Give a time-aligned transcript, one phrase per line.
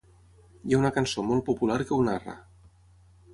[0.69, 2.35] Hi ha una cançó molt popular que ho narra.